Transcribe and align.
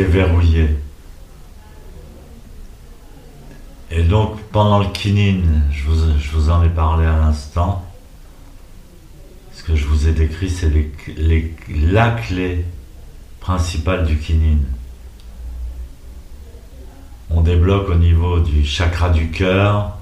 déverrouiller. 0.00 0.68
Et 3.90 4.02
donc 4.02 4.40
pendant 4.52 4.78
le 4.78 4.86
kinin, 4.86 5.42
je 5.72 5.84
vous, 5.84 6.50
en 6.50 6.62
ai 6.62 6.68
parlé 6.68 7.06
à 7.06 7.16
l'instant, 7.18 7.84
ce 9.52 9.62
que 9.62 9.74
je 9.76 9.86
vous 9.86 10.08
ai 10.08 10.12
décrit, 10.12 10.48
c'est 10.48 10.72
la 11.68 12.10
clé 12.12 12.64
principale 13.40 14.06
du 14.06 14.16
kinin. 14.16 14.58
On 17.30 17.42
débloque 17.42 17.90
au 17.90 17.94
niveau 17.94 18.40
du 18.40 18.64
chakra 18.64 19.10
du 19.10 19.30
cœur, 19.30 19.98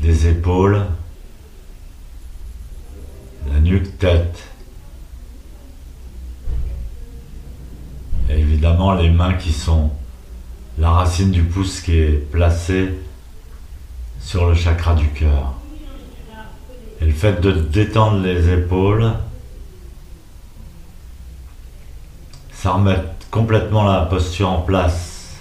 des 0.00 0.28
épaules, 0.28 0.82
la 3.52 3.60
nuque 3.60 3.98
tête. 3.98 4.48
Les 8.78 9.10
mains 9.10 9.34
qui 9.34 9.52
sont 9.52 9.90
la 10.78 10.90
racine 10.90 11.30
du 11.30 11.42
pouce 11.42 11.80
qui 11.80 11.98
est 11.98 12.30
placée 12.30 12.94
sur 14.20 14.46
le 14.46 14.54
chakra 14.54 14.94
du 14.94 15.08
cœur. 15.08 15.54
Et 17.00 17.04
le 17.04 17.12
fait 17.12 17.40
de 17.40 17.52
détendre 17.52 18.20
les 18.22 18.52
épaules, 18.52 19.12
ça 22.52 22.72
remet 22.72 22.98
complètement 23.30 23.84
la 23.84 24.02
posture 24.02 24.48
en 24.48 24.60
place. 24.60 25.36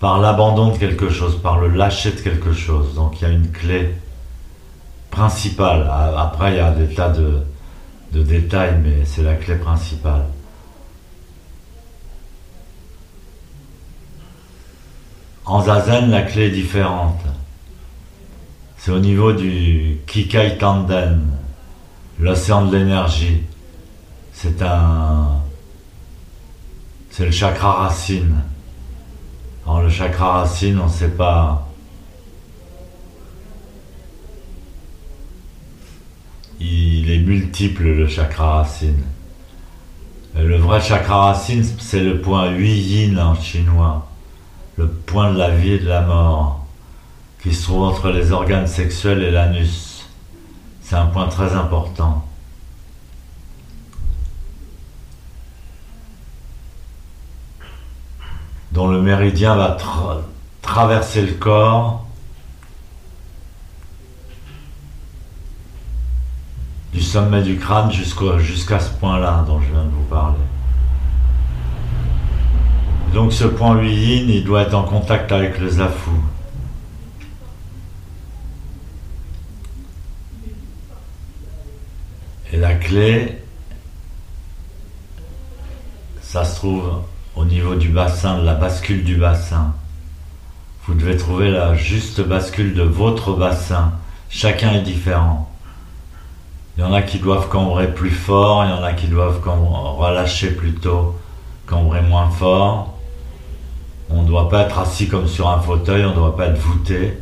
Par 0.00 0.20
l'abandon 0.20 0.72
de 0.72 0.78
quelque 0.78 1.10
chose, 1.10 1.40
par 1.42 1.58
le 1.58 1.68
lâcher 1.68 2.12
de 2.12 2.20
quelque 2.20 2.52
chose. 2.52 2.94
Donc 2.94 3.20
il 3.20 3.22
y 3.22 3.30
a 3.30 3.32
une 3.32 3.50
clé 3.50 3.94
principale. 5.10 5.90
Après, 6.16 6.52
il 6.52 6.56
y 6.56 6.60
a 6.60 6.70
des 6.70 6.94
tas 6.94 7.08
de 7.08 8.22
détails, 8.22 8.78
mais 8.82 9.04
c'est 9.04 9.22
la 9.22 9.34
clé 9.34 9.56
principale. 9.56 10.24
En 15.48 15.62
zazen, 15.62 16.10
la 16.10 16.20
clé 16.20 16.48
est 16.48 16.50
différente. 16.50 17.22
C'est 18.76 18.90
au 18.90 18.98
niveau 18.98 19.32
du 19.32 19.96
Kikai 20.06 20.58
Tanden, 20.58 21.26
l'océan 22.20 22.66
de 22.66 22.76
l'énergie. 22.76 23.44
C'est 24.34 24.60
un. 24.60 25.40
C'est 27.10 27.24
le 27.24 27.30
chakra 27.30 27.72
racine. 27.72 28.42
Alors, 29.64 29.80
le 29.80 29.88
chakra 29.88 30.40
racine, 30.40 30.78
on 30.80 30.84
ne 30.84 30.90
sait 30.90 31.08
pas. 31.08 31.66
Il 36.60 37.10
est 37.10 37.20
multiple, 37.20 37.84
le 37.84 38.06
chakra 38.06 38.58
racine. 38.58 39.02
Le 40.36 40.58
vrai 40.58 40.82
chakra 40.82 41.28
racine, 41.28 41.64
c'est 41.78 42.04
le 42.04 42.20
point 42.20 42.50
8 42.50 42.80
yin 42.80 43.18
en 43.18 43.34
chinois 43.34 44.07
le 44.78 44.86
point 44.86 45.32
de 45.32 45.38
la 45.38 45.50
vie 45.50 45.72
et 45.72 45.78
de 45.80 45.88
la 45.88 46.02
mort, 46.02 46.64
qui 47.42 47.52
se 47.52 47.64
trouve 47.64 47.82
entre 47.82 48.10
les 48.10 48.30
organes 48.30 48.68
sexuels 48.68 49.22
et 49.24 49.32
l'anus. 49.32 50.06
C'est 50.80 50.96
un 50.96 51.06
point 51.06 51.28
très 51.28 51.52
important. 51.54 52.24
dont 58.70 58.88
le 58.88 59.00
méridien 59.00 59.56
va 59.56 59.76
traverser 60.62 61.22
le 61.22 61.32
corps 61.32 62.06
du 66.92 67.00
sommet 67.00 67.42
du 67.42 67.58
crâne 67.58 67.90
jusqu'à 67.90 68.78
ce 68.78 68.90
point-là 68.90 69.44
dont 69.48 69.60
je 69.60 69.72
viens 69.72 69.84
de 69.84 69.90
vous 69.90 70.04
parler. 70.04 70.36
Donc 73.18 73.32
ce 73.32 73.42
point 73.42 73.76
8 73.76 73.90
yin, 73.92 74.30
il 74.30 74.44
doit 74.44 74.62
être 74.62 74.74
en 74.74 74.84
contact 74.84 75.32
avec 75.32 75.58
le 75.58 75.68
zafou. 75.68 76.12
Et 82.52 82.56
la 82.58 82.74
clé, 82.74 83.42
ça 86.22 86.44
se 86.44 86.54
trouve 86.54 87.02
au 87.34 87.44
niveau 87.44 87.74
du 87.74 87.88
bassin, 87.88 88.38
de 88.38 88.44
la 88.44 88.54
bascule 88.54 89.02
du 89.02 89.16
bassin. 89.16 89.74
Vous 90.86 90.94
devez 90.94 91.16
trouver 91.16 91.50
la 91.50 91.74
juste 91.74 92.20
bascule 92.20 92.72
de 92.72 92.84
votre 92.84 93.32
bassin. 93.32 93.94
Chacun 94.30 94.74
est 94.74 94.82
différent. 94.82 95.50
Il 96.76 96.82
y 96.82 96.86
en 96.86 96.92
a 96.92 97.02
qui 97.02 97.18
doivent 97.18 97.48
cambrer 97.48 97.92
plus 97.92 98.12
fort, 98.12 98.64
il 98.64 98.70
y 98.70 98.72
en 98.72 98.84
a 98.84 98.92
qui 98.92 99.08
doivent 99.08 99.40
relâcher 99.44 100.52
plutôt, 100.52 101.16
cambrer 101.66 102.02
moins 102.02 102.30
fort. 102.30 102.94
On 104.10 104.22
ne 104.22 104.26
doit 104.26 104.48
pas 104.48 104.62
être 104.62 104.78
assis 104.78 105.08
comme 105.08 105.26
sur 105.26 105.48
un 105.48 105.60
fauteuil, 105.60 106.04
on 106.04 106.10
ne 106.10 106.14
doit 106.14 106.36
pas 106.36 106.46
être 106.46 106.58
voûté. 106.58 107.18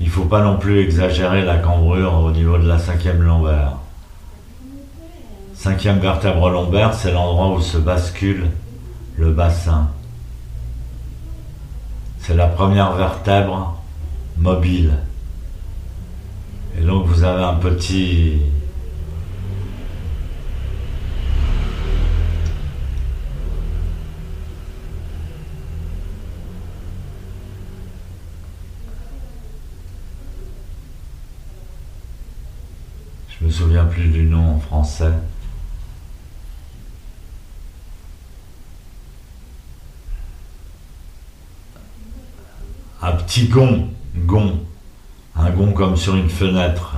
Il 0.00 0.06
ne 0.06 0.10
faut 0.10 0.24
pas 0.24 0.42
non 0.42 0.56
plus 0.56 0.80
exagérer 0.80 1.44
la 1.44 1.58
cambrure 1.58 2.14
au 2.14 2.30
niveau 2.30 2.58
de 2.58 2.68
la 2.68 2.78
cinquième 2.78 3.22
lombaire. 3.22 3.72
Cinquième 5.54 6.00
vertèbre 6.00 6.50
lombaire, 6.50 6.92
c'est 6.92 7.12
l'endroit 7.12 7.52
où 7.52 7.60
se 7.60 7.78
bascule 7.78 8.50
le 9.16 9.32
bassin. 9.32 9.88
C'est 12.18 12.34
la 12.34 12.46
première 12.46 12.92
vertèbre 12.92 13.80
mobile. 14.36 14.92
Et 16.78 16.82
donc 16.82 17.06
vous 17.06 17.22
avez 17.24 17.42
un 17.42 17.54
petit 17.54 18.40
Je 33.40 33.46
me 33.46 33.50
souviens 33.50 33.84
plus 33.84 34.08
du 34.08 34.24
nom 34.24 34.54
en 34.54 34.58
français. 34.58 35.12
Un 43.02 43.12
petit 43.12 43.48
gond, 43.48 43.90
gond, 44.16 44.58
un 45.36 45.50
gond 45.50 45.72
comme 45.72 45.96
sur 45.96 46.16
une 46.16 46.30
fenêtre. 46.30 46.96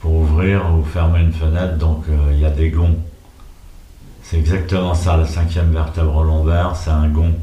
Pour 0.00 0.14
ouvrir 0.14 0.74
ou 0.74 0.82
fermer 0.82 1.20
une 1.20 1.32
fenêtre, 1.32 1.76
donc 1.76 2.04
euh, 2.08 2.30
il 2.32 2.40
y 2.40 2.46
a 2.46 2.50
des 2.50 2.70
gonds. 2.70 2.98
C'est 4.22 4.38
exactement 4.38 4.94
ça, 4.94 5.16
la 5.16 5.26
cinquième 5.26 5.72
vertèbre 5.72 6.24
lombaire, 6.24 6.74
c'est 6.74 6.90
un 6.90 7.08
gond. 7.08 7.34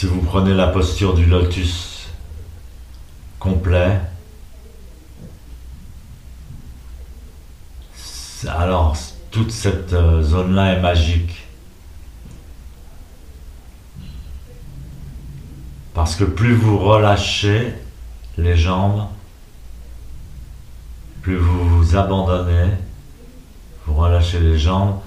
Si 0.00 0.06
vous 0.06 0.22
prenez 0.22 0.54
la 0.54 0.68
posture 0.68 1.12
du 1.12 1.26
lotus 1.26 2.08
complet, 3.38 4.00
alors 8.48 8.96
toute 9.30 9.50
cette 9.50 9.92
euh, 9.92 10.22
zone-là 10.22 10.72
est 10.72 10.80
magique. 10.80 11.44
Parce 15.92 16.16
que 16.16 16.24
plus 16.24 16.54
vous 16.54 16.78
relâchez 16.78 17.74
les 18.38 18.56
jambes, 18.56 19.06
plus 21.20 21.36
vous 21.36 21.76
vous 21.76 21.96
abandonnez, 21.96 22.70
vous 23.84 23.96
relâchez 23.96 24.40
les 24.40 24.58
jambes, 24.58 24.98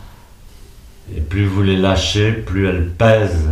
et 1.15 1.19
plus 1.19 1.47
vous 1.47 1.63
les 1.63 1.77
lâchez, 1.77 2.31
plus 2.31 2.67
elles 2.67 2.91
pèsent 2.91 3.49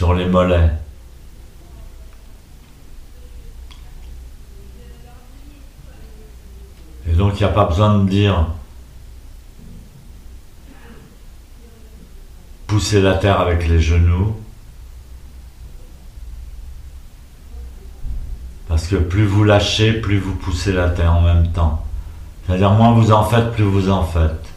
sur 0.00 0.14
les 0.14 0.24
mollets. 0.24 0.70
Et 7.06 7.12
donc 7.12 7.34
il 7.34 7.44
n'y 7.44 7.50
a 7.50 7.52
pas 7.52 7.66
besoin 7.66 7.98
de 7.98 8.08
dire 8.08 8.46
pousser 12.66 13.02
la 13.02 13.16
terre 13.16 13.40
avec 13.40 13.68
les 13.68 13.78
genoux. 13.78 14.34
Parce 18.68 18.86
que 18.86 18.96
plus 18.96 19.26
vous 19.26 19.44
lâchez, 19.44 19.92
plus 19.92 20.18
vous 20.18 20.34
poussez 20.34 20.72
la 20.72 20.88
terre 20.88 21.12
en 21.12 21.20
même 21.20 21.52
temps. 21.52 21.84
C'est-à-dire 22.46 22.70
moins 22.70 22.94
vous 22.94 23.12
en 23.12 23.24
faites, 23.24 23.52
plus 23.52 23.64
vous 23.64 23.90
en 23.90 24.02
faites. 24.02 24.48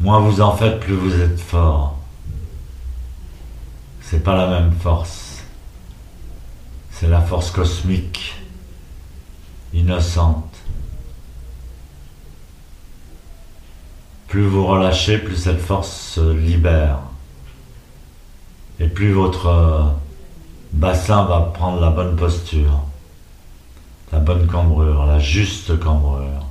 Moins 0.00 0.20
vous 0.20 0.40
en 0.40 0.56
faites, 0.56 0.80
plus 0.80 0.94
vous 0.94 1.20
êtes 1.20 1.38
fort 1.38 1.96
c'est 4.08 4.22
pas 4.22 4.36
la 4.36 4.46
même 4.46 4.72
force. 4.72 5.42
C'est 6.92 7.08
la 7.08 7.20
force 7.20 7.50
cosmique, 7.50 8.36
innocente. 9.74 10.54
Plus 14.28 14.46
vous 14.46 14.64
relâchez, 14.64 15.18
plus 15.18 15.36
cette 15.36 15.60
force 15.60 15.90
se 15.90 16.32
libère. 16.32 17.00
Et 18.78 18.86
plus 18.86 19.12
votre 19.12 19.92
bassin 20.72 21.24
va 21.24 21.40
prendre 21.40 21.80
la 21.80 21.90
bonne 21.90 22.14
posture, 22.14 22.82
la 24.12 24.20
bonne 24.20 24.46
cambrure, 24.46 25.04
la 25.06 25.18
juste 25.18 25.78
cambrure. 25.80 26.45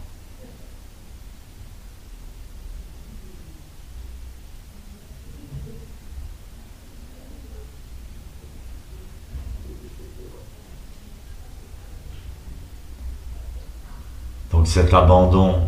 Donc 14.65 14.73
cet 14.73 14.95
abandon 14.95 15.61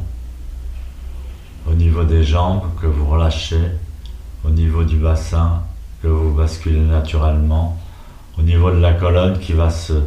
au 1.70 1.74
niveau 1.76 2.04
des 2.04 2.24
jambes 2.24 2.64
que 2.82 2.88
vous 2.88 3.06
relâchez, 3.06 3.62
au 4.44 4.50
niveau 4.50 4.84
du 4.84 4.98
bassin 4.98 5.62
que 6.02 6.08
vous 6.08 6.34
basculez 6.34 6.80
naturellement, 6.80 7.78
au 8.40 8.42
niveau 8.42 8.72
de 8.72 8.80
la 8.80 8.94
colonne 8.94 9.38
qui 9.38 9.54
va 9.54 9.70
se 9.70 10.02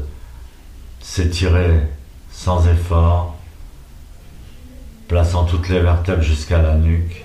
s'étirer 0.98 1.88
sans 2.32 2.66
effort, 2.66 3.37
plaçant 5.06 5.44
toutes 5.44 5.69
les 5.69 5.78
vertèbres 5.78 6.22
jusqu'à 6.22 6.60
la 6.60 6.75
nuque. 6.75 7.25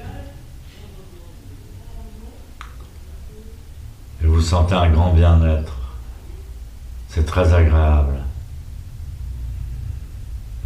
Et 4.24 4.28
vous 4.28 4.40
sentez 4.40 4.76
un 4.76 4.92
grand 4.92 5.14
bien-être. 5.14 5.74
C'est 7.10 7.26
très 7.26 7.52
agréable. 7.56 8.25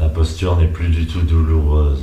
La 0.09 0.15
posture 0.15 0.57
n'est 0.57 0.65
plus 0.65 0.89
du 0.89 1.05
tout 1.05 1.21
douloureuse. 1.21 2.01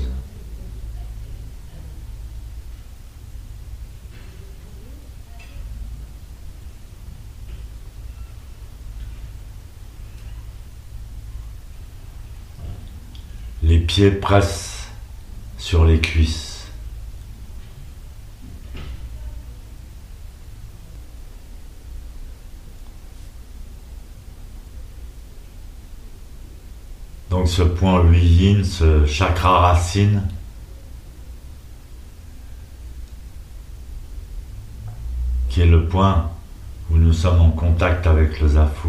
Les 13.65 13.81
pieds 13.81 14.13
pressent 14.13 14.87
sur 15.59 15.85
les 15.85 15.99
cuisses. 15.99 16.46
Donc 27.37 27.49
ce 27.49 27.61
point 27.61 28.03
8 28.03 28.19
yin, 28.19 28.65
ce 28.65 29.05
chakra 29.05 29.59
racine, 29.59 30.23
qui 35.51 35.61
est 35.61 35.67
le 35.67 35.85
point 35.87 36.31
où 36.91 36.97
nous 36.97 37.13
sommes 37.13 37.43
en 37.43 37.51
contact 37.51 38.07
avec 38.07 38.41
le 38.41 38.49
zafu. 38.49 38.89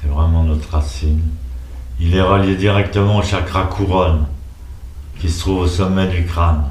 C'est 0.00 0.08
vraiment 0.08 0.42
notre 0.42 0.70
racine. 0.70 1.20
Il 2.00 2.16
est 2.16 2.22
relié 2.22 2.56
directement 2.56 3.18
au 3.18 3.22
chakra 3.22 3.64
couronne 3.64 4.24
qui 5.20 5.28
se 5.28 5.40
trouve 5.40 5.58
au 5.58 5.68
sommet 5.68 6.08
du 6.08 6.24
crâne 6.24 6.70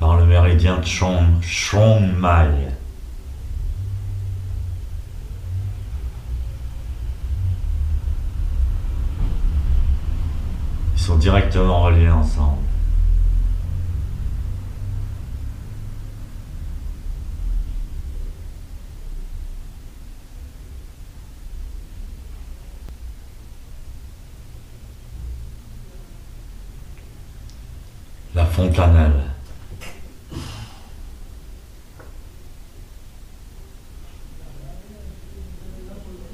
par 0.00 0.16
le 0.16 0.26
méridien 0.26 0.78
de 0.78 0.84
Chong, 0.84 2.00
Mai. 2.18 2.74
Sont 11.04 11.16
directement 11.16 11.82
reliés 11.82 12.08
ensemble. 12.08 12.62
la 28.34 28.44
fontanelle. 28.46 29.33